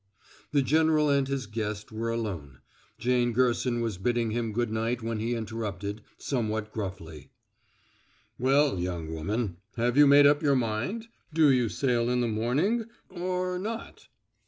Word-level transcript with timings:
The 0.51 0.63
general 0.63 1.11
and 1.11 1.27
his 1.27 1.45
guest 1.45 1.91
were 1.91 2.09
alone. 2.09 2.57
Jane 2.97 3.33
Gerson 3.33 3.81
was 3.81 3.99
bidding 3.99 4.31
him 4.31 4.51
good 4.51 4.71
night 4.71 5.03
when 5.03 5.19
he 5.19 5.35
interrupted, 5.35 6.01
somewhat 6.17 6.71
gruffly: 6.71 7.29
"Well, 8.39 8.79
young 8.79 9.13
woman, 9.13 9.57
have 9.77 9.97
you 9.97 10.07
made 10.07 10.25
up 10.25 10.41
your 10.41 10.55
mind? 10.55 11.09
Do 11.31 11.51
you 11.51 11.69
sail 11.69 12.09
in 12.09 12.19
the 12.21 12.27
morning 12.27 12.85
or 13.11 13.59
not?" 13.59 14.07